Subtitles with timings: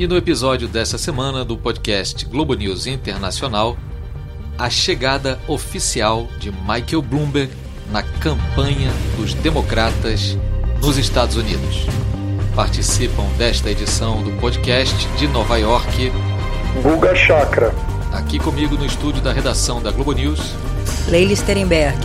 [0.00, 3.76] E no episódio dessa semana do podcast Globo News Internacional,
[4.58, 7.52] a chegada oficial de Michael Bloomberg
[7.92, 10.38] na campanha dos democratas
[10.80, 11.84] nos Estados Unidos.
[12.56, 16.10] Participam desta edição do podcast de Nova York.
[16.82, 17.74] Guga Chakra.
[18.10, 20.40] Aqui comigo no estúdio da redação da Globo News.
[21.08, 21.98] Leila Sterenberg.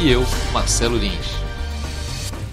[0.00, 1.43] E eu, Marcelo Lins.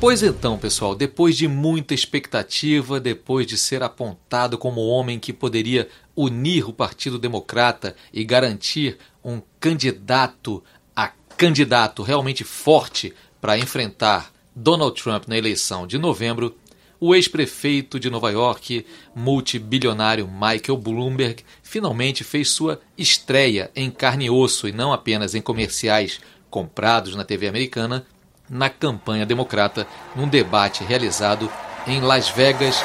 [0.02, 5.32] Pois então, pessoal, depois de muita expectativa, depois de ser apontado como o homem que
[5.32, 10.64] poderia unir o Partido Democrata e garantir um candidato
[10.95, 16.58] a candidato realmente forte para enfrentar Donald Trump na eleição de novembro,
[17.00, 18.84] o ex-prefeito de Nova York,
[19.16, 25.42] multibilionário Michael Bloomberg, finalmente fez sua estreia em carne e osso e não apenas em
[25.44, 28.04] comerciais comprados na TV americana
[28.52, 31.50] na campanha democrata num debate realizado
[31.88, 32.84] em Las Vegas.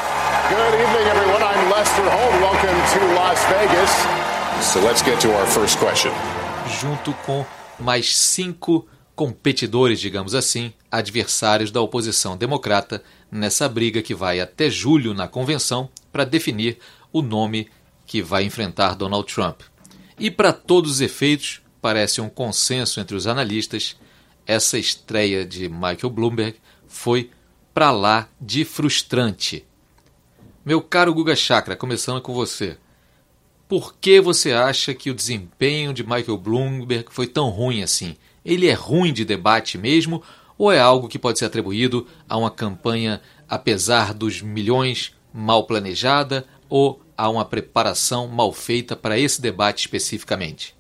[0.49, 1.43] Good evening, everyone.
[1.43, 2.41] I'm Lester Holt.
[2.41, 3.91] Welcome to Las Vegas.
[4.63, 6.13] So let's get to our first question.
[6.81, 7.45] Junto com
[7.81, 15.15] mais cinco competidores, digamos assim, adversários da oposição democrata nessa briga que vai até julho
[15.15, 16.79] na convenção para definir
[17.13, 17.69] o nome
[18.07, 19.63] que vai enfrentar Donald Trump.
[20.17, 23.97] E para todos os efeitos, parece um consenso entre os analistas
[24.47, 27.31] essa estreia de Michael Bloomberg foi
[27.75, 29.65] para lá de frustrante.
[30.65, 32.79] Meu caro Guga Chakra, começando com você.
[33.69, 38.17] Por que você acha que o desempenho de Michael Bloomberg foi tão ruim assim?
[38.45, 40.23] Ele é ruim de debate mesmo
[40.57, 46.47] ou é algo que pode ser atribuído a uma campanha, apesar dos milhões, mal planejada
[46.69, 50.76] ou a uma preparação mal feita para esse debate especificamente?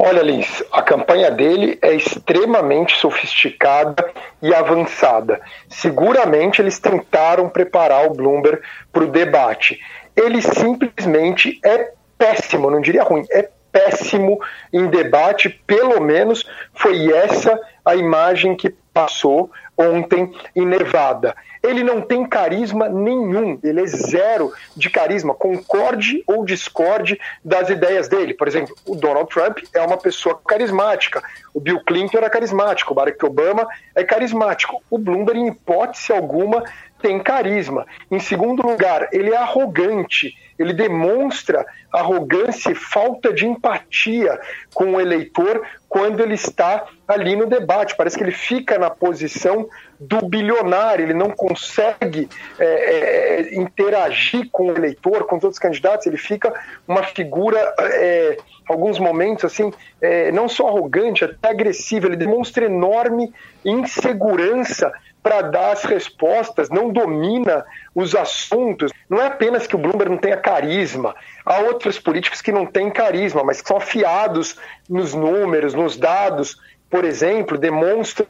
[0.00, 4.08] Olha, Lins, a campanha dele é extremamente sofisticada
[4.40, 5.40] e avançada.
[5.68, 9.80] Seguramente eles tentaram preparar o Bloomberg para o debate.
[10.14, 14.40] Ele simplesmente é péssimo, não diria ruim, é péssimo
[14.72, 21.36] em debate, pelo menos foi essa a imagem que passou ontem em Nevada.
[21.62, 28.08] Ele não tem carisma nenhum, ele é zero de carisma, concorde ou discorde das ideias
[28.08, 28.34] dele.
[28.34, 31.22] Por exemplo, o Donald Trump é uma pessoa carismática,
[31.54, 34.82] o Bill Clinton era carismático, o Barack Obama é carismático.
[34.90, 36.64] O Bloomberg, em hipótese alguma,
[37.00, 37.86] tem carisma.
[38.10, 44.38] Em segundo lugar, ele é arrogante ele demonstra arrogância e falta de empatia
[44.74, 47.96] com o eleitor quando ele está ali no debate.
[47.96, 49.68] Parece que ele fica na posição
[49.98, 56.06] do bilionário, ele não consegue é, é, interagir com o eleitor, com os outros candidatos,
[56.06, 56.52] ele fica
[56.86, 57.58] uma figura.
[57.80, 58.36] É,
[58.68, 63.32] alguns momentos assim, é, não só arrogante, até agressivo, ele demonstra enorme
[63.64, 64.92] insegurança
[65.22, 67.64] para dar as respostas, não domina
[67.94, 68.92] os assuntos.
[69.08, 71.14] Não é apenas que o Bloomberg não tenha carisma,
[71.44, 74.56] há outros políticos que não têm carisma, mas que são afiados
[74.88, 76.56] nos números, nos dados,
[76.90, 78.26] por exemplo, demonstram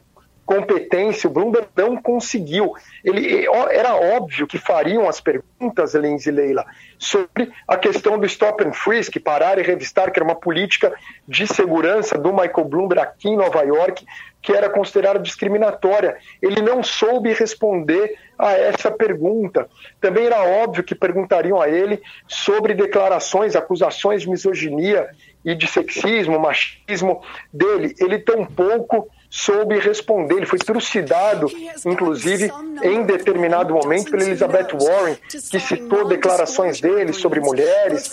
[0.49, 2.73] competência, o Bloomberg não conseguiu.
[3.05, 6.65] Ele era óbvio que fariam as perguntas, e Leila,
[6.97, 10.91] sobre a questão do stop and frisk, parar e revistar, que era uma política
[11.27, 14.03] de segurança do Michael Bloomberg aqui em Nova York,
[14.41, 16.17] que era considerada discriminatória.
[16.41, 19.69] Ele não soube responder a essa pergunta.
[19.99, 25.09] Também era óbvio que perguntariam a ele sobre declarações, acusações de misoginia
[25.43, 27.93] e de sexismo, machismo dele.
[27.99, 30.37] Ele tampouco soube responder.
[30.37, 31.47] Ele foi trucidado,
[31.85, 32.51] inclusive,
[32.81, 38.07] em determinado momento, pela Elizabeth Warren, que citou declarações dele sobre mulheres,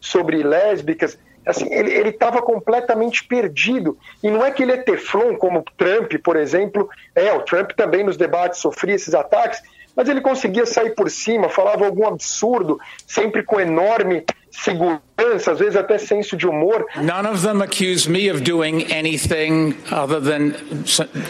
[0.00, 1.16] sobre lésbicas.
[1.46, 3.96] Assim, ele estava completamente perdido.
[4.22, 6.88] E não é que ele é teflon, como Trump, por exemplo.
[7.14, 9.62] É, o Trump também nos debates sofria esses ataques,
[9.96, 15.76] mas ele conseguia sair por cima, falava algum absurdo, sempre com enorme segurança, às vezes
[15.76, 16.84] até senso de humor.
[16.96, 20.54] None of them accused me of doing anything other than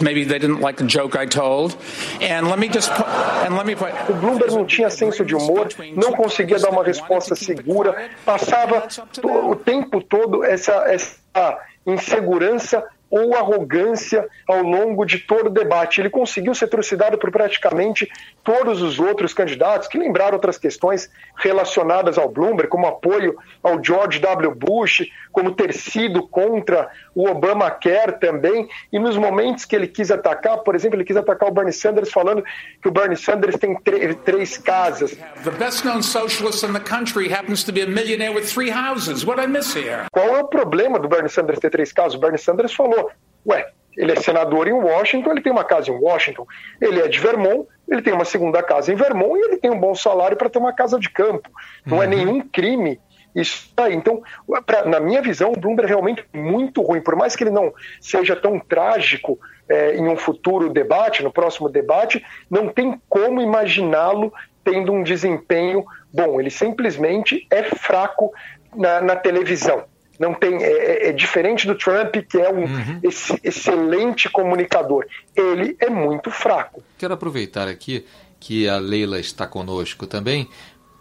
[0.01, 1.75] maybe they didn't like the joke I told.
[2.21, 3.75] And let me just and let me
[4.09, 8.87] O Bloomberg não tinha senso de humor, não conseguia dar uma resposta segura, passava
[9.23, 15.99] o tempo todo essa essa insegurança ou arrogância ao longo de todo o debate.
[15.99, 18.09] Ele conseguiu ser trucidado por praticamente
[18.43, 24.19] todos os outros candidatos, que lembraram outras questões relacionadas ao Bloomberg, como apoio ao George
[24.19, 24.55] W.
[24.55, 30.59] Bush, como ter sido contra o Obamacare também, e nos momentos que ele quis atacar,
[30.59, 32.43] por exemplo, ele quis atacar o Bernie Sanders falando
[32.81, 33.77] que o Bernie Sanders tem
[34.23, 35.17] três casas.
[35.43, 39.25] The best known socialist in the country happens to be a millionaire with three houses.
[39.25, 40.05] What I miss here?
[40.11, 42.15] Qual é o problema do Bernie Sanders ter três casas?
[42.15, 43.00] O Bernie Sanders falou
[43.47, 43.67] Ué,
[43.97, 46.45] Ele é senador em Washington, ele tem uma casa em Washington.
[46.79, 49.79] Ele é de Vermont, ele tem uma segunda casa em Vermont e ele tem um
[49.79, 51.49] bom salário para ter uma casa de campo.
[51.85, 52.13] Não é uhum.
[52.13, 52.99] é nenhum crime
[53.35, 53.93] isso aí.
[53.93, 54.21] Então,
[54.65, 57.01] pra, na minha visão, o Bloomberg é realmente muito ruim.
[57.01, 61.69] Por mais que ele não seja tão trágico é, em um futuro debate, no próximo
[61.69, 64.33] debate, não tem como imaginá-lo
[64.63, 66.39] tendo um desempenho bom.
[66.39, 68.31] Ele simplesmente é fraco
[68.75, 69.85] na, na televisão.
[70.21, 73.01] Não tem, é, é, é, diferente do Trump, que é um uhum.
[73.43, 75.07] excelente comunicador.
[75.35, 76.83] Ele é muito fraco.
[76.95, 78.05] Quero aproveitar aqui
[78.39, 80.47] que a Leila está conosco também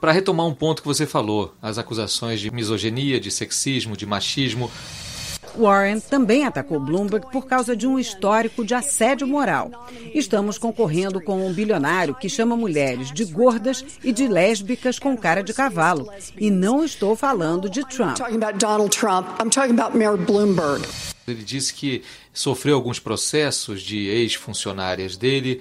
[0.01, 4.71] para retomar um ponto que você falou, as acusações de misoginia, de sexismo, de machismo.
[5.57, 9.89] Warren também atacou Bloomberg por causa de um histórico de assédio moral.
[10.15, 15.43] Estamos concorrendo com um bilionário que chama mulheres de gordas e de lésbicas com cara
[15.43, 16.11] de cavalo.
[16.39, 18.19] E não estou falando de Trump.
[21.27, 25.61] Ele disse que sofreu alguns processos de ex-funcionárias dele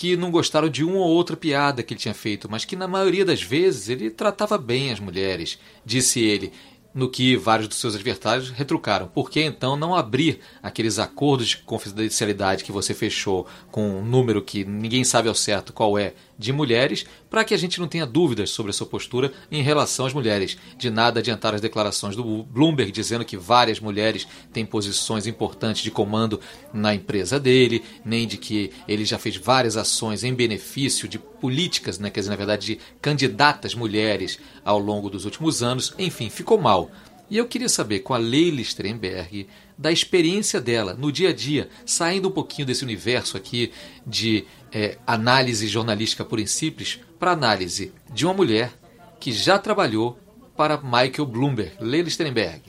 [0.00, 2.88] que não gostaram de uma ou outra piada que ele tinha feito, mas que na
[2.88, 5.58] maioria das vezes ele tratava bem as mulheres.
[5.84, 6.52] Disse ele:
[6.94, 9.08] no que vários dos seus adversários retrucaram.
[9.08, 14.42] Por que então não abrir aqueles acordos de confidencialidade que você fechou com um número
[14.42, 18.06] que ninguém sabe ao certo qual é de mulheres, para que a gente não tenha
[18.06, 20.56] dúvidas sobre a sua postura em relação às mulheres?
[20.78, 25.90] De nada adiantar as declarações do Bloomberg dizendo que várias mulheres têm posições importantes de
[25.90, 26.40] comando
[26.72, 31.98] na empresa dele, nem de que ele já fez várias ações em benefício de políticas,
[31.98, 35.92] né, quer dizer, na verdade, de candidatas mulheres ao longo dos últimos anos.
[35.98, 36.90] Enfim, ficou mal.
[37.30, 39.46] E eu queria saber com a Leila Strenberg
[39.78, 43.72] da experiência dela no dia a dia, saindo um pouquinho desse universo aqui
[44.04, 48.72] de é, análise jornalística por simples, para análise de uma mulher
[49.20, 50.18] que já trabalhou
[50.56, 51.72] para Michael Bloomberg.
[51.80, 52.62] Leila Strenberg.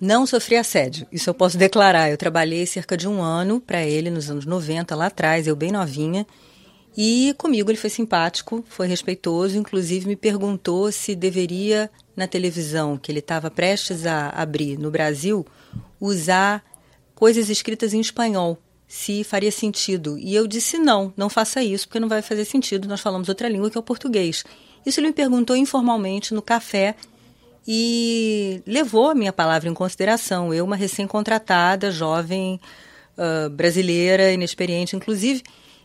[0.00, 2.10] Não sofri assédio, isso eu posso declarar.
[2.10, 5.72] Eu trabalhei cerca de um ano para ele nos anos 90, lá atrás, eu bem
[5.72, 6.26] novinha.
[6.96, 13.10] E comigo ele foi simpático, foi respeitoso, inclusive me perguntou se deveria, na televisão que
[13.10, 15.44] ele estava prestes a abrir no Brasil,
[16.00, 16.64] usar
[17.14, 18.56] coisas escritas em espanhol,
[18.86, 20.16] se faria sentido.
[20.18, 23.48] E eu disse não, não faça isso, porque não vai fazer sentido, nós falamos outra
[23.48, 24.44] língua que é o português.
[24.86, 26.94] Isso ele me perguntou informalmente no café
[27.66, 30.52] e levou a minha palavra em consideração.
[30.52, 32.60] Eu, uma recém-contratada, jovem,
[33.16, 35.42] uh, brasileira, inexperiente, inclusive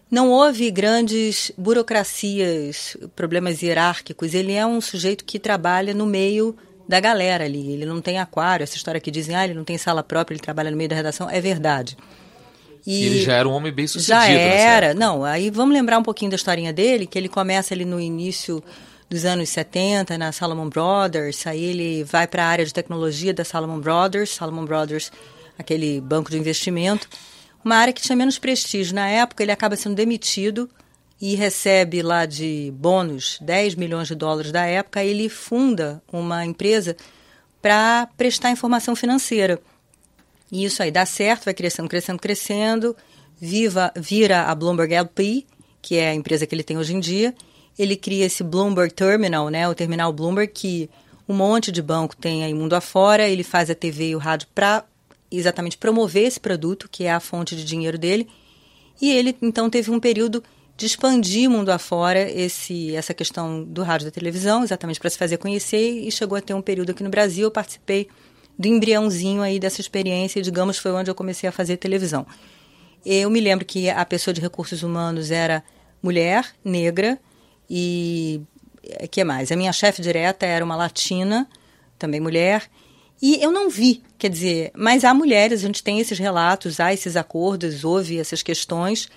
[0.09, 4.33] não houve grandes burocracias, problemas hierárquicos.
[4.33, 6.56] Ele é um sujeito que trabalha no meio
[6.88, 7.73] da galera ali.
[7.73, 8.63] Ele não tem aquário.
[8.63, 10.95] Essa história que dizem, ah, ele não tem sala própria, ele trabalha no meio da
[10.95, 11.95] redação, é verdade.
[12.88, 14.17] E, ele já era um homem bem sucedido.
[14.17, 14.95] Já era.
[14.95, 18.63] Não, aí vamos lembrar um pouquinho da historinha dele, que ele começa ali no início
[19.07, 23.44] dos anos 70 na Salomon Brothers, aí ele vai para a área de tecnologia da
[23.44, 25.11] Salomon Brothers, Salomon Brothers,
[25.57, 27.09] aquele banco de investimento
[27.63, 28.95] uma área que tinha menos prestígio.
[28.95, 30.69] Na época, ele acaba sendo demitido
[31.21, 35.03] e recebe lá de bônus 10 milhões de dólares da época.
[35.03, 36.95] Ele funda uma empresa
[37.61, 39.59] para prestar informação financeira.
[40.51, 42.95] E isso aí dá certo, vai crescendo, crescendo, crescendo.
[43.39, 45.45] Viva, vira a Bloomberg LP,
[45.81, 47.33] que é a empresa que ele tem hoje em dia.
[47.77, 50.89] Ele cria esse Bloomberg Terminal, né, o terminal Bloomberg, que
[51.27, 53.29] um monte de banco tem aí mundo afora.
[53.29, 54.83] Ele faz a TV e o rádio para
[55.31, 58.27] exatamente promover esse produto, que é a fonte de dinheiro dele.
[59.01, 60.44] E ele então teve um período
[60.75, 65.18] de expandir mundo afora esse, essa questão do rádio e da televisão, exatamente para se
[65.18, 67.44] fazer conhecer, e chegou a ter um período aqui no Brasil.
[67.45, 68.07] Eu participei
[68.57, 72.25] do embriãozinho aí dessa experiência, e, digamos, foi onde eu comecei a fazer televisão.
[73.06, 75.63] Eu me lembro que a pessoa de recursos humanos era
[76.01, 77.19] mulher, negra,
[77.69, 78.42] e
[79.11, 79.51] que mais?
[79.51, 81.47] A minha chefe direta era uma latina,
[81.97, 82.69] também mulher,
[83.21, 86.94] e eu não vi, quer dizer, mas há mulheres, a gente tem esses relatos, há
[86.94, 89.09] esses acordos, houve essas questões.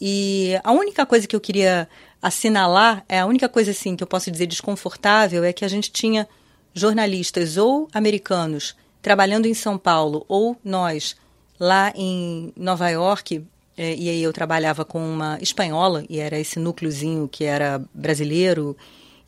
[0.00, 1.88] E a única coisa que eu queria
[2.22, 5.92] assinalar, é a única coisa assim que eu posso dizer desconfortável é que a gente
[5.92, 6.26] tinha
[6.72, 11.14] jornalistas ou americanos trabalhando em São Paulo ou nós
[11.60, 13.44] lá em Nova York,
[13.76, 18.76] é, e aí eu trabalhava com uma espanhola e era esse núcleozinho que era brasileiro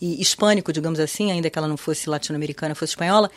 [0.01, 3.31] e hispânico, digamos assim, ainda que ela não fosse latino-americana, fosse espanhola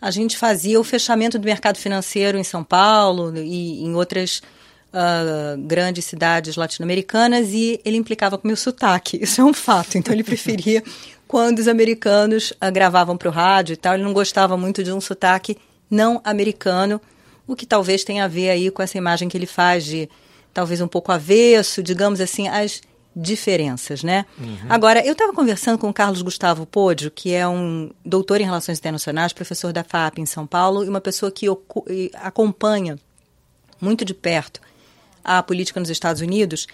[0.00, 4.42] a gente fazia o fechamento do mercado financeiro em São Paulo e em outras
[4.94, 9.18] uh, grandes cidades latino-americanas e ele implicava com o meu sotaque.
[9.22, 9.98] Isso é um fato.
[9.98, 10.82] Então ele preferia
[11.28, 14.92] quando os americanos uh, gravavam para o rádio e tal, ele não gostava muito de
[14.92, 15.58] um sotaque
[15.90, 17.00] não americano,
[17.46, 20.08] o que talvez tenha a ver aí com essa imagem que ele faz de
[20.54, 22.80] talvez um pouco avesso, digamos assim, as
[23.14, 24.24] diferenças, né?
[24.38, 24.56] Uhum.
[24.68, 28.78] Agora, eu estava conversando com o Carlos Gustavo Podio, que é um doutor em Relações
[28.78, 31.46] Internacionais, professor da FAP em São Paulo, e uma pessoa que
[32.14, 32.98] acompanha
[33.80, 34.60] muito de perto
[35.24, 36.66] à política nos Estados Unidos.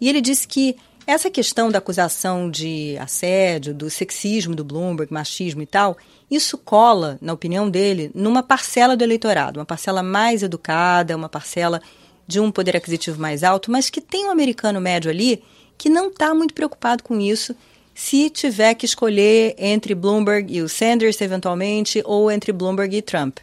[0.00, 5.60] E ele disse que essa questão da acusação de assédio, do sexismo do Bloomberg, machismo
[5.60, 5.96] e tal,
[6.30, 11.82] isso cola, na opinião dele, numa parcela do eleitorado, uma parcela mais educada, uma parcela
[12.26, 15.42] de um poder aquisitivo mais alto, mas que tem um americano médio ali
[15.82, 17.56] que não está muito preocupado com isso
[17.92, 23.38] se tiver que escolher entre Bloomberg e o Sanders, eventualmente, ou entre Bloomberg e Trump.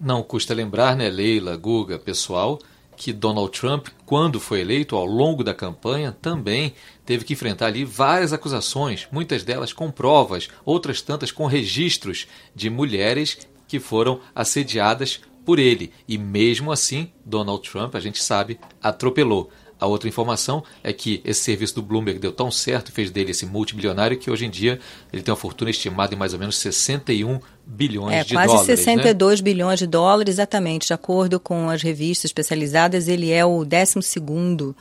[0.00, 2.60] Não custa lembrar, né, Leila, Guga, pessoal,
[2.96, 6.72] que Donald Trump, quando foi eleito ao longo da campanha, também
[7.04, 12.70] teve que enfrentar ali várias acusações, muitas delas com provas, outras tantas com registros de
[12.70, 15.92] mulheres que foram assediadas por ele.
[16.06, 19.50] E mesmo assim, Donald Trump, a gente sabe, atropelou.
[19.80, 23.46] A outra informação é que esse serviço do Bloomberg deu tão certo, fez dele esse
[23.46, 24.78] multibilionário, que hoje em dia
[25.10, 28.66] ele tem uma fortuna estimada em mais ou menos 61 bilhões é, de quase dólares.
[28.66, 29.44] Quase 62 né?
[29.44, 30.86] bilhões de dólares, exatamente.
[30.88, 34.74] De acordo com as revistas especializadas, ele é o 12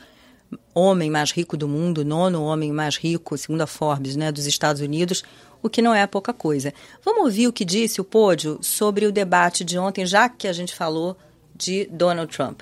[0.73, 4.81] homem mais rico do mundo, nono homem mais rico, segundo a Forbes, né, dos Estados
[4.81, 5.23] Unidos,
[5.61, 6.73] o que não é pouca coisa.
[7.03, 10.53] Vamos ouvir o que disse o Pódio sobre o debate de ontem, já que a
[10.53, 11.15] gente falou
[11.55, 12.61] de Donald Trump.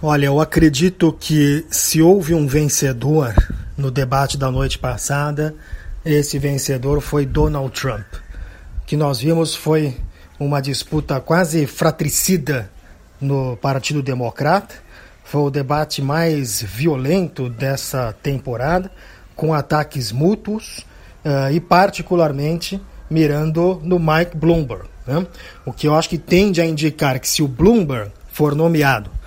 [0.00, 3.34] Olha, eu acredito que se houve um vencedor
[3.76, 5.56] no debate da noite passada,
[6.04, 8.06] esse vencedor foi Donald Trump.
[8.80, 9.96] O que nós vimos foi
[10.38, 12.70] uma disputa quase fratricida
[13.20, 14.76] no Partido Democrata.
[15.24, 18.92] Foi o debate mais violento dessa temporada,
[19.34, 20.86] com ataques mútuos
[21.24, 24.84] uh, e, particularmente, mirando no Mike Bloomberg.
[25.04, 25.26] Né?
[25.66, 29.18] O que eu acho que tende a indicar que se o Bloomberg for nomeado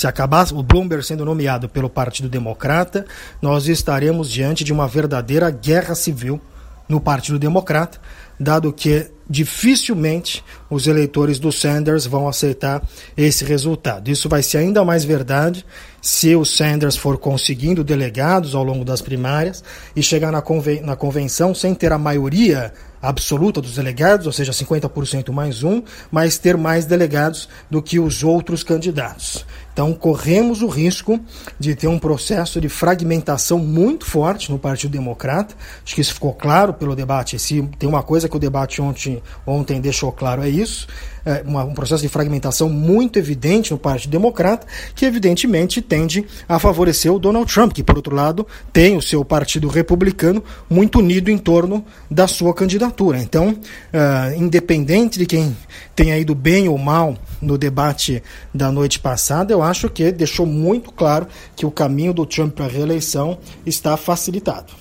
[0.00, 3.04] se acabar o Bloomberg sendo nomeado pelo Partido Democrata,
[3.42, 6.40] nós estaremos diante de uma verdadeira guerra civil
[6.88, 8.00] no Partido Democrata,
[8.38, 12.82] dado que dificilmente os eleitores do Sanders vão aceitar
[13.14, 14.10] esse resultado.
[14.10, 15.66] Isso vai ser ainda mais verdade
[16.00, 19.62] se o Sanders for conseguindo delegados ao longo das primárias
[19.94, 24.52] e chegar na, conven na convenção sem ter a maioria absoluta dos delegados, ou seja,
[24.52, 29.44] 50% mais um, mas ter mais delegados do que os outros candidatos.
[29.80, 31.18] Então, corremos o risco
[31.58, 35.54] de ter um processo de fragmentação muito forte no Partido Democrata.
[35.82, 37.38] Acho que isso ficou claro pelo debate.
[37.38, 40.86] Se tem uma coisa que o debate ontem, ontem deixou claro, é isso
[41.24, 47.12] é, um processo de fragmentação muito evidente no Partido Democrata, que evidentemente tende a favorecer
[47.12, 51.38] o Donald Trump, que, por outro lado, tem o seu Partido Republicano muito unido em
[51.38, 53.18] torno da sua candidatura.
[53.18, 55.56] Então, uh, independente de quem
[55.94, 58.22] tenha ido bem ou mal no debate
[58.54, 62.66] da noite passada, eu acho que deixou muito claro que o caminho do Trump para
[62.66, 64.72] a reeleição está facilitado.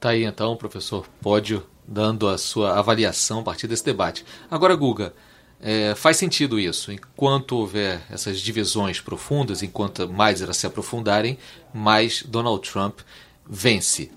[0.00, 4.24] Tá aí então, professor Pódio, dando a sua avaliação a partir desse debate.
[4.50, 5.12] Agora, Guga,
[5.60, 6.92] é, faz sentido isso.
[6.92, 11.38] Enquanto houver essas divisões profundas, enquanto mais elas se aprofundarem,
[11.74, 13.00] mais Donald Trump
[13.48, 14.10] vence.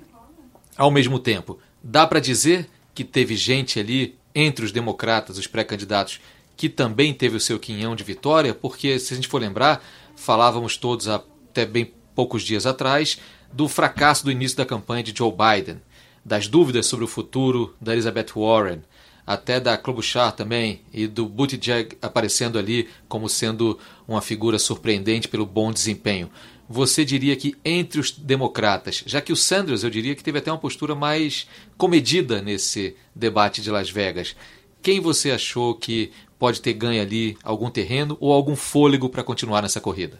[0.78, 6.20] Ao mesmo tempo, dá para dizer que teve gente ali entre os democratas, os pré-candidatos,
[6.62, 9.84] que também teve o seu quinhão de vitória, porque se a gente for lembrar,
[10.16, 13.18] falávamos todos até bem poucos dias atrás
[13.52, 15.82] do fracasso do início da campanha de Joe Biden,
[16.24, 18.84] das dúvidas sobre o futuro da Elizabeth Warren,
[19.26, 25.48] até da Klobuchar também e do Buttigieg aparecendo ali como sendo uma figura surpreendente pelo
[25.48, 26.30] bom desempenho.
[26.70, 30.52] Você diria que entre os democratas, já que o Sanders eu diria que teve até
[30.52, 34.36] uma postura mais comedida nesse debate de Las Vegas,
[34.82, 39.62] quem você achou que pode ter ganho ali algum terreno ou algum fôlego para continuar
[39.62, 40.18] nessa corrida?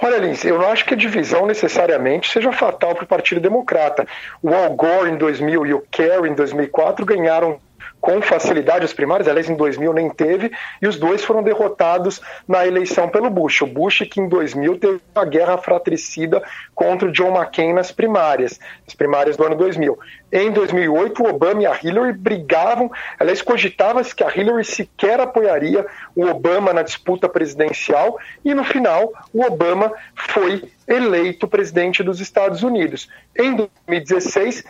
[0.00, 4.06] Olha, Lindsay, eu não acho que a divisão necessariamente seja fatal para o Partido Democrata.
[4.40, 7.58] O Al Gore em 2000 e o Kerry em 2004 ganharam
[8.00, 12.66] com facilidade as primárias, aliás, em 2000 nem teve, e os dois foram derrotados na
[12.66, 13.62] eleição pelo Bush.
[13.62, 16.42] O Bush, que em 2000 teve a guerra fratricida
[16.74, 19.98] contra o John McCain nas primárias, as primárias do ano 2000.
[20.32, 25.84] Em 2008, o Obama e a Hillary brigavam, aliás, cogitava-se que a Hillary sequer apoiaria
[26.14, 32.62] o Obama na disputa presidencial, e no final, o Obama foi eleito presidente dos Estados
[32.62, 33.08] Unidos.
[33.36, 34.64] Em 2016,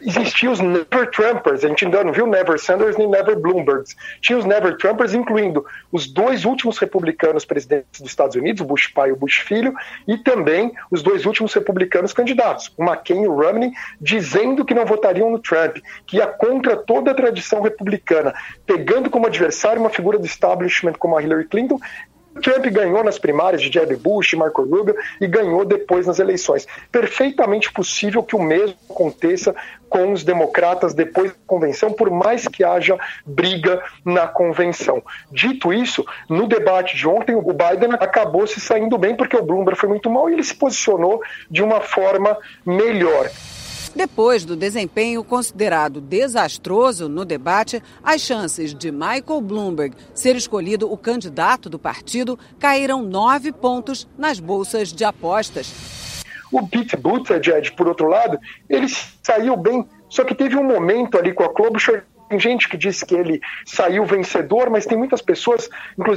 [0.00, 3.96] existiam os Never Trumpers, a gente ainda não viu Never Sanders nem Never Bloombergs.
[4.20, 9.10] Tinha os Never Trumpers, incluindo os dois últimos republicanos presidentes dos Estados Unidos, Bush pai
[9.10, 9.74] e Bush filho,
[10.06, 13.70] e também os dois últimos republicanos candidatos, o McCain e o Romney,
[14.00, 18.34] dizendo que não votariam no Trump, que ia contra toda a tradição republicana,
[18.66, 21.78] pegando como adversário uma figura do establishment como a Hillary Clinton,
[22.38, 26.66] Trump ganhou nas primárias de Jeb Bush, Marco Rubio e ganhou depois nas eleições.
[26.90, 29.54] Perfeitamente possível que o mesmo aconteça
[29.88, 35.02] com os democratas depois da convenção, por mais que haja briga na convenção.
[35.32, 39.78] Dito isso, no debate de ontem, o Biden acabou se saindo bem porque o Bloomberg
[39.78, 43.30] foi muito mal e ele se posicionou de uma forma melhor.
[43.98, 50.96] Depois do desempenho considerado desastroso no debate, as chances de Michael Bloomberg ser escolhido o
[50.96, 56.22] candidato do partido caíram nove pontos nas bolsas de apostas.
[56.52, 58.38] O Pete Buttigieg, por outro lado,
[58.70, 58.86] ele
[59.20, 63.02] saiu bem, só que teve um momento ali com a Klobuchar tem gente que diz
[63.02, 65.68] que ele saiu vencedor, mas tem muitas pessoas,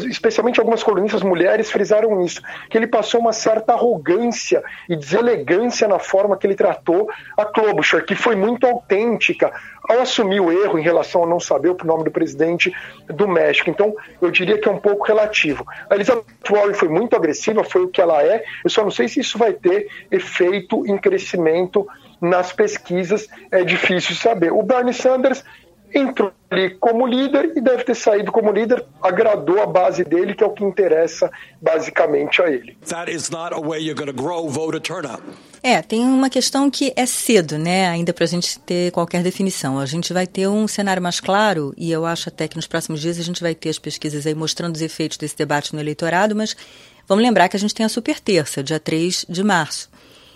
[0.09, 5.99] especialmente algumas colunistas mulheres, frisaram isso, que ele passou uma certa arrogância e deselegância na
[5.99, 9.51] forma que ele tratou a Klobuchar, que foi muito autêntica
[9.89, 12.71] ao assumir o erro em relação a não saber o nome do presidente
[13.07, 13.69] do México.
[13.69, 15.65] Então, eu diria que é um pouco relativo.
[15.89, 18.43] A Elizabeth Warren foi muito agressiva, foi o que ela é.
[18.63, 21.87] Eu só não sei se isso vai ter efeito em crescimento
[22.21, 24.51] nas pesquisas, é difícil saber.
[24.53, 25.43] O Bernie Sanders
[25.93, 30.43] entrou ali como líder e deve ter saído como líder, agradou a base dele, que
[30.43, 31.31] é o que interessa
[31.61, 32.77] basicamente a ele.
[35.63, 39.79] É, tem uma questão que é cedo, né, ainda para a gente ter qualquer definição.
[39.79, 42.99] A gente vai ter um cenário mais claro e eu acho até que nos próximos
[42.99, 46.35] dias a gente vai ter as pesquisas aí mostrando os efeitos desse debate no eleitorado,
[46.35, 46.55] mas
[47.07, 49.89] vamos lembrar que a gente tem a super terça, dia 3 de março.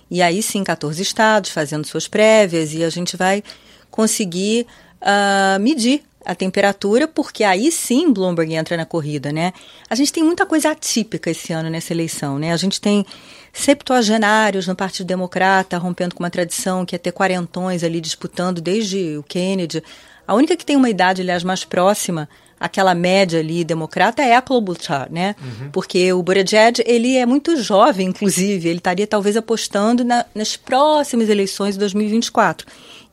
[0.10, 3.44] E aí sim, 14 estados fazendo suas prévias e a gente vai
[3.90, 4.68] conseguir
[5.06, 9.54] uh, medir a temperatura, porque aí sim Bloomberg entra na corrida, né?
[9.88, 12.52] A gente tem muita coisa atípica esse ano nessa eleição, né?
[12.52, 13.06] A gente tem
[13.54, 19.16] septuagenários no Partido Democrata, rompendo com uma tradição que é ter quarentões ali disputando desde
[19.18, 19.84] o Kennedy.
[20.28, 22.28] A única que tem uma idade, aliás, mais próxima
[22.60, 25.36] aquela média ali democrata é a Klobuchar, né?
[25.42, 25.70] Uhum.
[25.72, 31.30] Porque o Buttigieg, ele é muito jovem, inclusive, ele estaria talvez apostando na, nas próximas
[31.30, 32.66] eleições de 2024.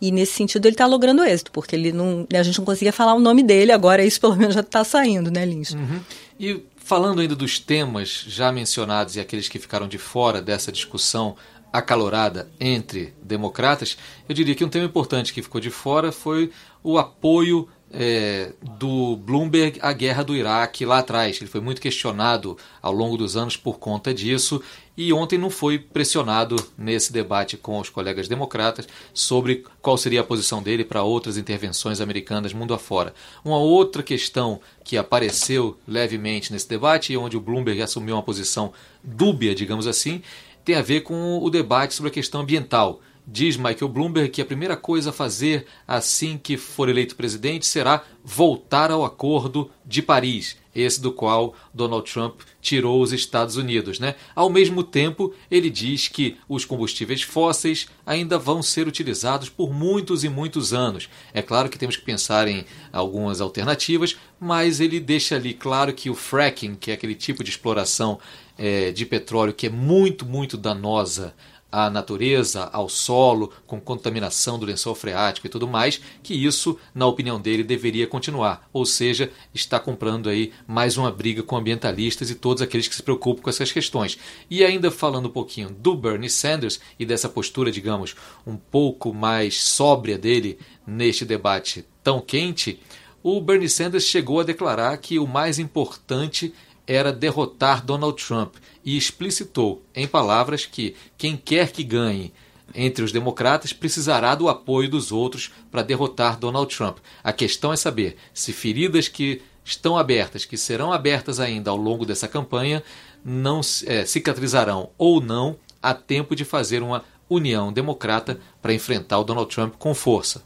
[0.02, 3.14] E nesse sentido ele está logrando êxito, porque ele não, a gente não conseguia falar
[3.14, 5.70] o nome dele, agora isso pelo menos já está saindo, né, Lins?
[5.70, 6.00] Uhum.
[6.40, 11.36] E falando ainda dos temas já mencionados e aqueles que ficaram de fora dessa discussão
[11.72, 13.96] acalorada entre democratas,
[14.28, 16.50] eu diria que um tema importante que ficou de fora foi
[16.82, 21.38] o apoio é, do Bloomberg à guerra do Iraque lá atrás.
[21.40, 24.60] Ele foi muito questionado ao longo dos anos por conta disso
[24.96, 30.24] e ontem não foi pressionado nesse debate com os colegas democratas sobre qual seria a
[30.24, 33.14] posição dele para outras intervenções americanas mundo afora.
[33.44, 38.72] Uma outra questão que apareceu levemente nesse debate e onde o Bloomberg assumiu uma posição
[39.02, 40.22] dúbia, digamos assim,
[40.64, 43.00] tem a ver com o debate sobre a questão ambiental.
[43.32, 48.04] Diz Michael Bloomberg que a primeira coisa a fazer assim que for eleito presidente será
[48.22, 53.98] voltar ao Acordo de Paris, esse do qual Donald Trump tirou os Estados Unidos.
[53.98, 54.16] Né?
[54.36, 60.24] Ao mesmo tempo, ele diz que os combustíveis fósseis ainda vão ser utilizados por muitos
[60.24, 61.08] e muitos anos.
[61.32, 66.10] É claro que temos que pensar em algumas alternativas, mas ele deixa ali claro que
[66.10, 68.18] o fracking, que é aquele tipo de exploração
[68.58, 71.34] é, de petróleo que é muito, muito danosa
[71.72, 77.06] à natureza, ao solo, com contaminação do lençol freático e tudo mais, que isso, na
[77.06, 78.68] opinião dele, deveria continuar.
[78.72, 83.02] Ou seja, está comprando aí mais uma briga com ambientalistas e todos aqueles que se
[83.02, 84.18] preocupam com essas questões.
[84.50, 88.14] E ainda falando um pouquinho do Bernie Sanders e dessa postura, digamos,
[88.46, 92.78] um pouco mais sóbria dele neste debate tão quente,
[93.22, 96.52] o Bernie Sanders chegou a declarar que o mais importante
[96.86, 102.32] era derrotar Donald Trump e explicitou em palavras que quem quer que ganhe
[102.74, 106.98] entre os democratas precisará do apoio dos outros para derrotar Donald Trump.
[107.22, 112.04] A questão é saber se feridas que estão abertas, que serão abertas ainda ao longo
[112.04, 112.82] dessa campanha,
[113.24, 119.24] não é, cicatrizarão ou não a tempo de fazer uma união democrata para enfrentar o
[119.24, 120.42] Donald Trump com força.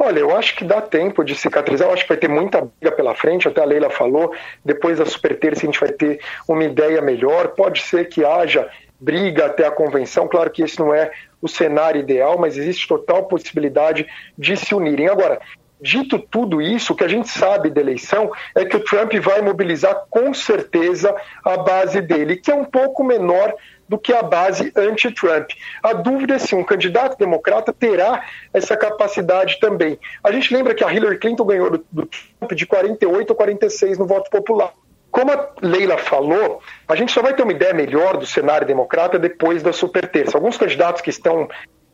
[0.00, 2.94] Olha, eu acho que dá tempo de cicatrizar, eu acho que vai ter muita briga
[2.94, 4.32] pela frente, até a Leila falou,
[4.64, 8.68] depois da super terça a gente vai ter uma ideia melhor, pode ser que haja
[9.00, 11.10] briga até a convenção, claro que esse não é
[11.42, 14.06] o cenário ideal, mas existe total possibilidade
[14.36, 15.08] de se unirem.
[15.08, 15.40] Agora,
[15.80, 19.40] Dito tudo isso, o que a gente sabe da eleição é que o Trump vai
[19.40, 23.54] mobilizar com certeza a base dele, que é um pouco menor
[23.88, 25.50] do que a base anti-Trump.
[25.82, 29.98] A dúvida é se um candidato democrata terá essa capacidade também.
[30.22, 33.98] A gente lembra que a Hillary Clinton ganhou do, do Trump de 48 a 46
[33.98, 34.72] no voto popular.
[35.10, 39.18] Como a Leila falou, a gente só vai ter uma ideia melhor do cenário democrata
[39.18, 40.36] depois da super terça.
[40.36, 41.48] Alguns candidatos que estão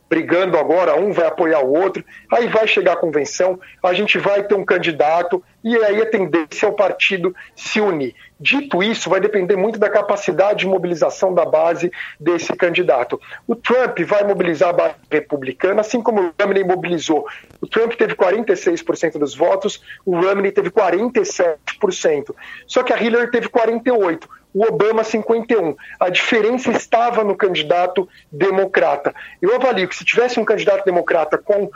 [0.09, 4.43] brigando agora, um vai apoiar o outro, aí vai chegar a convenção, a gente vai
[4.43, 8.13] ter um candidato, e aí a tendência é o partido se unir.
[8.39, 13.19] Dito isso, vai depender muito da capacidade de mobilização da base desse candidato.
[13.47, 17.25] O Trump vai mobilizar a base republicana, assim como o Romney mobilizou.
[17.61, 22.35] O Trump teve 46% dos votos, o Romney teve 47%.
[22.67, 25.75] Só que a Hillary teve 48% o Obama 51.
[25.99, 29.13] A diferença estava no candidato democrata.
[29.41, 31.69] Eu avalio que se tivesse um candidato democrata com,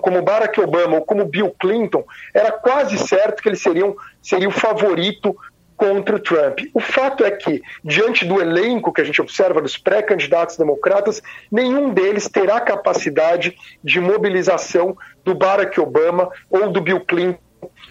[0.00, 5.36] como Barack Obama ou como Bill Clinton, era quase certo que seriam seria o favorito
[5.82, 6.60] contra o Trump.
[6.72, 11.92] O fato é que, diante do elenco que a gente observa dos pré-candidatos democratas, nenhum
[11.92, 17.40] deles terá capacidade de mobilização do Barack Obama ou do Bill Clinton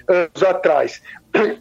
[0.08, 1.01] anos atrás.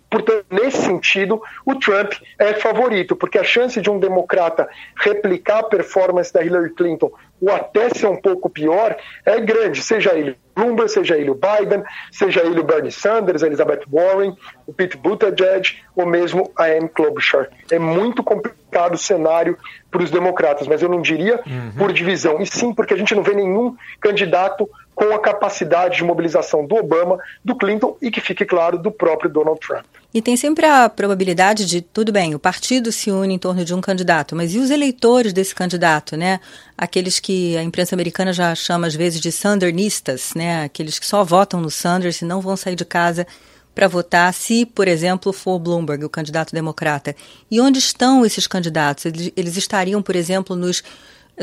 [0.09, 5.65] Portanto, nesse sentido, o Trump é favorito, porque a chance de um democrata replicar a
[5.65, 10.91] performance da Hillary Clinton ou até ser um pouco pior é grande, seja ele Bloomberg,
[10.91, 16.07] seja ele o Biden, seja ele o Bernie Sanders, Elizabeth Warren, o Pete Buttigieg ou
[16.07, 17.49] mesmo a Amy Klobuchar.
[17.71, 19.57] É muito complicado o cenário
[19.91, 21.73] para os democratas, mas eu não diria uhum.
[21.77, 24.69] por divisão, e sim porque a gente não vê nenhum candidato
[25.01, 29.31] com a capacidade de mobilização do Obama, do Clinton e que fique claro do próprio
[29.31, 29.87] Donald Trump.
[30.13, 33.73] E tem sempre a probabilidade de, tudo bem, o partido se une em torno de
[33.75, 36.39] um candidato, mas e os eleitores desse candidato, né?
[36.77, 40.65] Aqueles que a imprensa americana já chama às vezes de Sandernistas, né?
[40.65, 43.27] Aqueles que só votam no Sanders e não vão sair de casa
[43.75, 47.17] para votar se, por exemplo, for Bloomberg, o candidato democrata.
[47.51, 49.07] E onde estão esses candidatos?
[49.07, 50.83] Eles, eles estariam, por exemplo, nos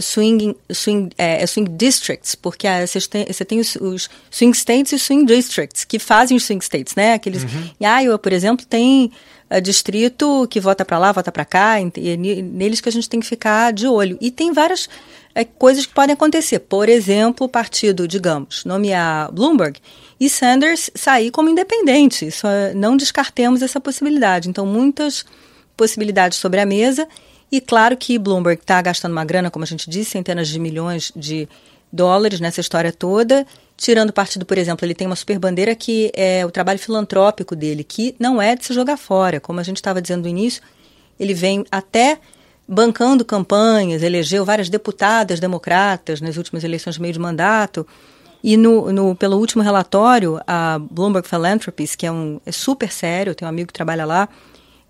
[0.02, 4.92] swing, swing, é, é, swing districts, porque você tem, você tem os, os, swing states
[4.92, 7.14] e swing districts, que fazem os swing states, né?
[7.14, 7.70] Aqueles, uhum.
[7.80, 9.12] Em Iowa, por exemplo, tem
[9.50, 13.10] uh, distrito que vota para lá, vota para cá, e, e, neles que a gente
[13.10, 14.18] tem que ficar de olho.
[14.22, 14.90] E tem várias
[15.34, 16.60] é, coisas que podem acontecer.
[16.60, 19.80] Por exemplo, o partido, digamos, nomear Bloomberg
[20.20, 22.26] e Sanders sair como independente.
[22.26, 24.50] Isso, é, não descartemos essa possibilidade.
[24.50, 25.26] Então, muitas
[25.76, 27.08] possibilidades sobre a mesa
[27.52, 31.12] e claro que Bloomberg está gastando uma grana, como a gente disse, centenas de milhões
[31.16, 31.48] de
[31.92, 33.46] dólares nessa história toda,
[33.78, 37.84] tirando partido, por exemplo, ele tem uma super bandeira que é o trabalho filantrópico dele,
[37.84, 39.40] que não é de se jogar fora.
[39.40, 40.62] Como a gente estava dizendo no início,
[41.20, 42.20] ele vem até
[42.68, 47.88] bancando campanhas, elegeu várias deputadas democratas nas últimas eleições de meio de mandato.
[48.44, 53.34] E no, no, pelo último relatório, a Bloomberg Philanthropies, que é, um, é super sério,
[53.34, 54.28] tenho um amigo que trabalha lá,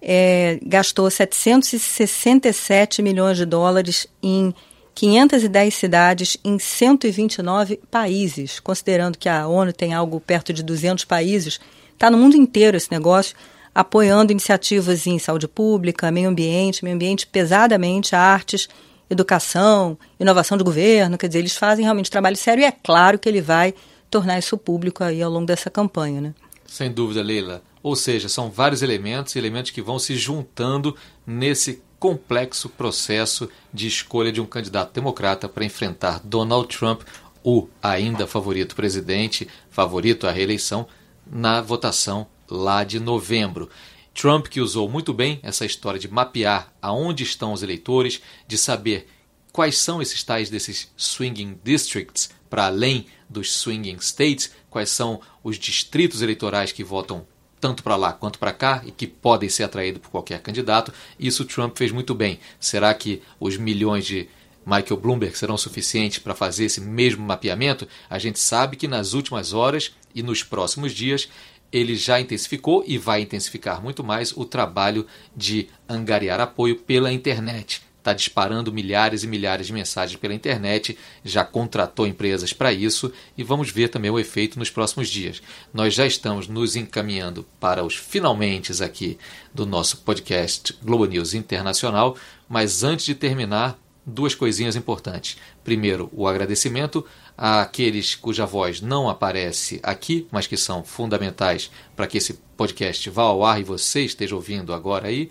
[0.01, 4.53] é, gastou 767 milhões de dólares em
[4.95, 11.59] 510 cidades em 129 países, considerando que a ONU tem algo perto de 200 países,
[11.93, 13.35] está no mundo inteiro esse negócio,
[13.75, 18.67] apoiando iniciativas em saúde pública, meio ambiente, meio ambiente pesadamente, artes,
[19.07, 23.29] educação, inovação de governo, quer dizer, eles fazem realmente trabalho sério e é claro que
[23.29, 23.75] ele vai
[24.09, 26.33] tornar isso público aí ao longo dessa campanha, né?
[26.65, 27.61] Sem dúvida, Leila.
[27.81, 34.31] Ou seja, são vários elementos, elementos que vão se juntando nesse complexo processo de escolha
[34.31, 37.01] de um candidato democrata para enfrentar Donald Trump,
[37.43, 40.87] o ainda favorito presidente, favorito à reeleição,
[41.25, 43.69] na votação lá de novembro.
[44.13, 49.07] Trump que usou muito bem essa história de mapear aonde estão os eleitores, de saber
[49.51, 55.57] quais são esses tais desses swinging districts para além dos swinging states, quais são os
[55.57, 57.27] distritos eleitorais que votam
[57.59, 60.93] tanto para lá quanto para cá e que podem ser atraídos por qualquer candidato.
[61.19, 62.39] Isso Trump fez muito bem.
[62.59, 64.27] Será que os milhões de
[64.65, 67.87] Michael Bloomberg serão suficientes para fazer esse mesmo mapeamento?
[68.09, 71.29] A gente sabe que nas últimas horas e nos próximos dias
[71.71, 77.86] ele já intensificou e vai intensificar muito mais o trabalho de angariar apoio pela internet
[78.07, 83.43] está disparando milhares e milhares de mensagens pela internet, já contratou empresas para isso e
[83.43, 85.41] vamos ver também o efeito nos próximos dias.
[85.73, 89.17] Nós já estamos nos encaminhando para os finalmente aqui
[89.53, 92.15] do nosso podcast Globo News Internacional,
[92.47, 95.37] mas antes de terminar, duas coisinhas importantes.
[95.65, 97.05] Primeiro, o agradecimento
[97.37, 103.23] àqueles cuja voz não aparece aqui, mas que são fundamentais para que esse podcast vá
[103.23, 105.29] ao ar e você esteja ouvindo agora aí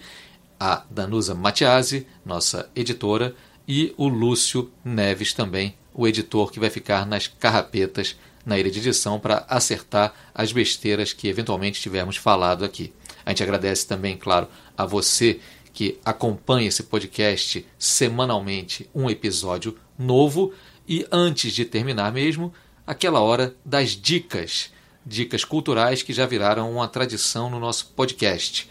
[0.59, 3.35] a Danusa Matiasi, nossa editora,
[3.69, 8.79] e o Lúcio Neves também, o editor que vai ficar nas carrapetas na ilha de
[8.79, 12.93] edição para acertar as besteiras que eventualmente tivermos falado aqui.
[13.25, 14.47] A gente agradece também, claro,
[14.79, 15.41] a você
[15.73, 20.55] que acompanha esse podcast semanalmente, um episódio novo.
[20.89, 22.55] E antes de terminar mesmo,
[22.87, 24.71] aquela hora das dicas,
[25.05, 28.71] dicas culturais que já viraram uma tradição no nosso podcast.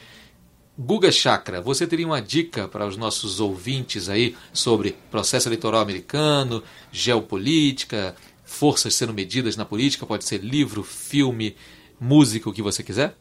[0.77, 6.61] Guga Chakra, você teria uma dica para os nossos ouvintes aí sobre processo eleitoral americano,
[6.91, 10.05] geopolítica, forças sendo medidas na política?
[10.05, 11.55] Pode ser livro, filme,
[11.97, 13.13] música, o que você quiser?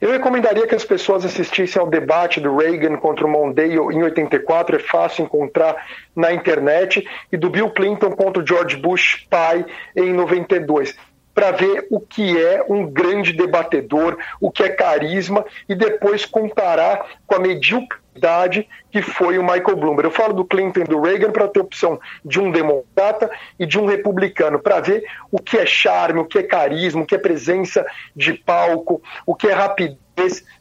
[0.00, 4.74] Eu recomendaria que as pessoas assistissem ao debate do Reagan contra o Mondale em 84,
[4.74, 5.76] é fácil encontrar
[6.14, 9.64] na internet, e do Bill Clinton contra o George Bush pai
[9.94, 10.92] em 92
[11.36, 17.06] para ver o que é um grande debatedor, o que é carisma e depois comparar
[17.26, 20.04] com a mediocridade que foi o Michael Bloomberg.
[20.04, 23.78] Eu falo do Clinton e do Reagan para ter opção de um democrata e de
[23.78, 27.18] um republicano, para ver o que é charme, o que é carisma, o que é
[27.18, 29.98] presença de palco, o que é rapidez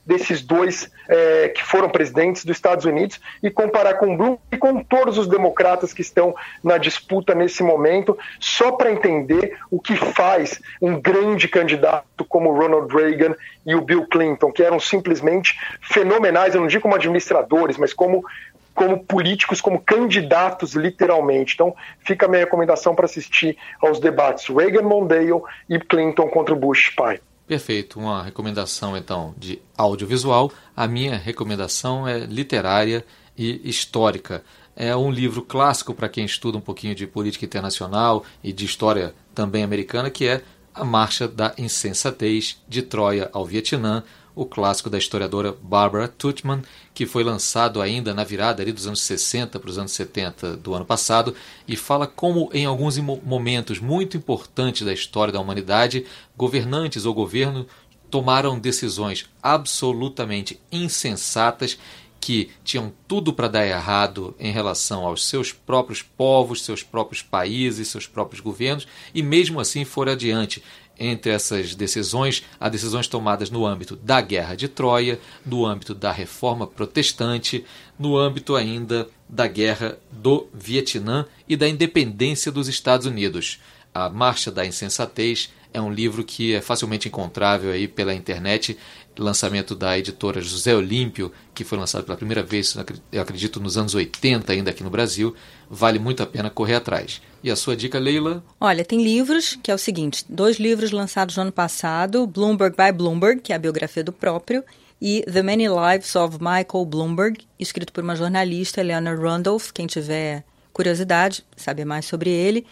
[0.05, 4.83] desses dois é, que foram presidentes dos Estados Unidos e comparar com Bloom e com
[4.83, 10.59] todos os democratas que estão na disputa nesse momento, só para entender o que faz
[10.81, 13.33] um grande candidato como Ronald Reagan
[13.65, 18.24] e o Bill Clinton, que eram simplesmente fenomenais, eu não digo como administradores, mas como
[18.73, 21.53] como políticos, como candidatos, literalmente.
[21.53, 26.89] Então, fica a minha recomendação para assistir aos debates Reagan Mondale e Clinton contra Bush
[26.89, 27.21] pai.
[27.47, 30.51] Perfeito, uma recomendação então de audiovisual.
[30.75, 33.05] A minha recomendação é literária
[33.37, 34.43] e histórica.
[34.75, 39.13] É um livro clássico para quem estuda um pouquinho de política internacional e de história
[39.33, 40.41] também americana, que é
[40.73, 44.03] A Marcha da Insensatez de Troia ao Vietnã,
[44.35, 46.61] o clássico da historiadora Barbara Tuchman,
[46.93, 50.85] que foi lançado ainda na virada dos anos 60 para os anos 70 do ano
[50.85, 51.33] passado,
[51.67, 57.65] e fala como em alguns momentos muito importantes da história da humanidade, governantes ou governo
[58.11, 61.77] tomaram decisões absolutamente insensatas
[62.25, 67.87] que tinham tudo para dar errado em relação aos seus próprios povos, seus próprios países,
[67.87, 70.63] seus próprios governos, e mesmo assim foram adiante
[70.99, 76.11] entre essas decisões, há decisões tomadas no âmbito da Guerra de Troia, no âmbito da
[76.11, 77.65] Reforma Protestante,
[77.97, 83.59] no âmbito ainda da Guerra do Vietnã e da independência dos Estados Unidos.
[83.93, 88.77] A Marcha da Insensatez é um livro que é facilmente encontrável aí pela internet,
[89.17, 92.75] lançamento da editora José Olímpio, que foi lançado pela primeira vez,
[93.11, 95.35] eu acredito, nos anos 80 ainda aqui no Brasil.
[95.69, 97.21] Vale muito a pena correr atrás.
[97.43, 98.43] E a sua dica, Leila?
[98.59, 102.91] Olha, tem livros, que é o seguinte, dois livros lançados no ano passado, Bloomberg by
[102.91, 104.63] Bloomberg, que é a biografia do próprio,
[105.01, 110.43] e The Many Lives of Michael Bloomberg, escrito por uma jornalista, Eleanor Randolph, quem tiver
[110.71, 112.65] curiosidade, saber mais sobre ele.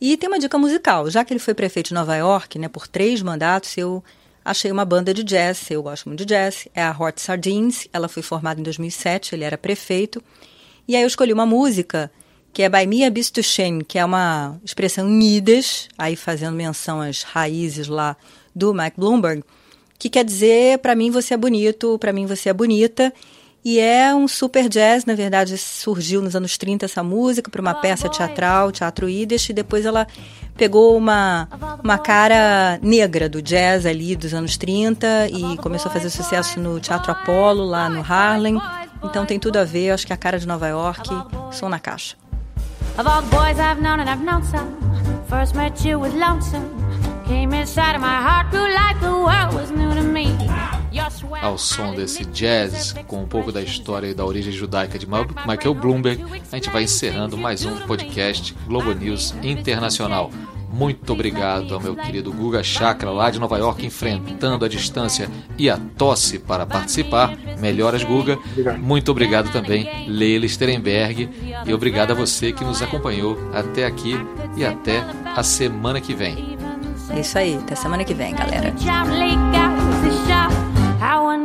[0.00, 1.08] E tem uma dica musical.
[1.08, 4.04] Já que ele foi prefeito de Nova York, né, por três mandatos, eu
[4.46, 5.68] achei uma banda de jazz.
[5.70, 6.68] Eu gosto muito de jazz.
[6.72, 7.88] É a Hot Sardines.
[7.92, 9.34] Ela foi formada em 2007.
[9.34, 10.22] Ele era prefeito.
[10.86, 12.10] E aí eu escolhi uma música
[12.52, 17.22] que é By Mia Bistuchen, que é uma expressão em Yiddish, aí fazendo menção às
[17.22, 18.16] raízes lá
[18.54, 19.44] do Mike Bloomberg,
[19.98, 23.12] que quer dizer para mim você é bonito, para mim você é bonita.
[23.68, 27.74] E é um super jazz, na verdade, surgiu nos anos 30 essa música para uma
[27.74, 30.06] peça teatral, Teatro Yiddish, e depois ela
[30.56, 31.48] pegou uma,
[31.82, 36.78] uma cara negra do jazz ali dos anos 30 e começou a fazer sucesso no
[36.78, 38.56] Teatro Apollo, lá no Harlem.
[39.02, 41.10] Então tem tudo a ver, acho que a cara de Nova York,
[41.50, 42.14] som na caixa.
[42.96, 44.76] Of all the boys I've known and I've known some,
[45.28, 46.70] first met you with lonesome.
[47.26, 50.75] Came inside of my heart, grew like the world was new to me.
[51.40, 55.74] Ao som desse jazz, com um pouco da história e da origem judaica de Michael
[55.74, 60.30] Bloomberg, a gente vai encerrando mais um podcast Globo News Internacional.
[60.68, 65.70] Muito obrigado ao meu querido Guga Chakra, lá de Nova York, enfrentando a distância e
[65.70, 67.36] a tosse para participar.
[67.60, 68.36] Melhoras, Guga.
[68.76, 71.30] Muito obrigado também, Leila Sterenberg.
[71.64, 74.16] E obrigado a você que nos acompanhou até aqui
[74.56, 76.56] e até a semana que vem.
[77.10, 78.74] É isso aí, até semana que vem, galera.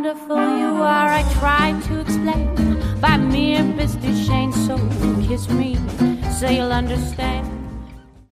[0.01, 2.55] Wonderful you are, I try to explain.
[2.99, 4.09] By mere Mr.
[4.25, 4.75] Shane, so
[5.27, 5.77] kiss me,
[6.39, 7.60] so you'll understand.